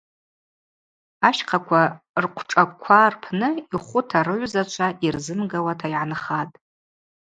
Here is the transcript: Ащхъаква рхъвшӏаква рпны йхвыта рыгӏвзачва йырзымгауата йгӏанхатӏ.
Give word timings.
Ащхъаква 1.27 1.81
рхъвшӏаква 2.23 2.99
рпны 3.13 3.49
йхвыта 3.75 4.19
рыгӏвзачва 4.25 4.87
йырзымгауата 5.03 5.87
йгӏанхатӏ. 5.89 6.55